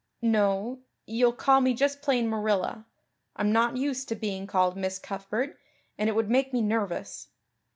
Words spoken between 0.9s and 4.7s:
you'll call me just plain Marilla. I'm not used to being